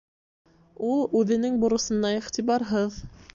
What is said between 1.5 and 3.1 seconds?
бурысына иғтибарһыҙ